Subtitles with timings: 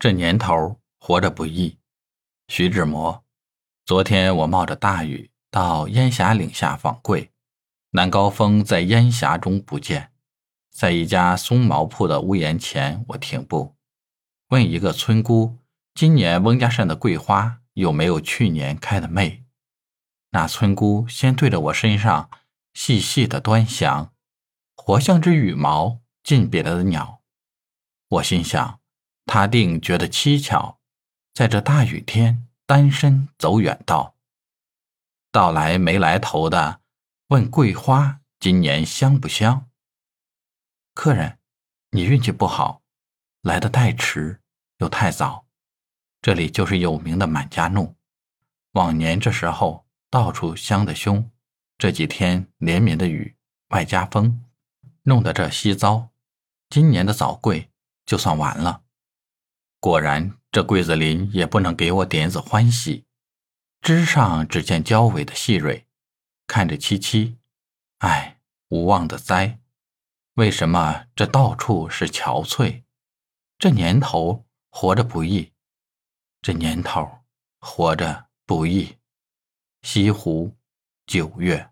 [0.00, 1.76] 这年头活着不易。
[2.46, 3.24] 徐志摩，
[3.84, 7.32] 昨天我冒着大雨到烟霞岭下访贵，
[7.90, 10.12] 南高峰在烟霞中不见，
[10.70, 13.74] 在一家松毛铺的屋檐前，我停步，
[14.50, 15.58] 问一个村姑：
[15.94, 19.42] 今年翁家山的桂花有没有去年开的媚？
[20.30, 22.30] 那村姑先对着我身上
[22.72, 24.12] 细细的端详，
[24.76, 27.20] 活像只羽毛尽别了的鸟。
[28.10, 28.78] 我心想，
[29.28, 30.78] 他定觉得蹊跷，
[31.34, 34.16] 在这大雨天单身走远道，
[35.30, 36.80] 到来没来头的
[37.28, 39.68] 问桂花今年香不香？
[40.94, 41.38] 客人，
[41.90, 42.80] 你运气不好，
[43.42, 44.40] 来的太迟
[44.78, 45.46] 又太早。
[46.22, 47.94] 这里就是有名的满家怒，
[48.72, 49.84] 往年这时候。
[50.10, 51.30] 到处香的凶，
[51.76, 53.36] 这几天连绵的雨，
[53.68, 54.42] 外加风，
[55.02, 56.08] 弄得这稀糟。
[56.70, 57.68] 今年的早桂
[58.06, 58.84] 就算完了。
[59.88, 63.06] 果然，这桂子林也不能给我点子欢喜。
[63.80, 65.86] 枝上只见娇尾的细蕊，
[66.46, 67.36] 看着凄凄。
[68.00, 69.60] 唉，无望的栽！
[70.34, 72.82] 为什么这到处是憔悴？
[73.58, 75.54] 这年头活着不易，
[76.42, 77.20] 这年头
[77.58, 78.98] 活着不易。
[79.80, 80.54] 西湖，
[81.06, 81.70] 九月。